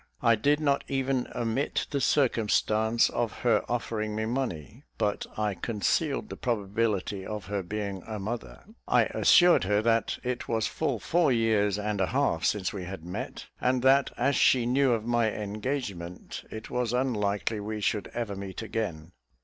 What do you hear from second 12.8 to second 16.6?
had met; and that as she knew of my engagement,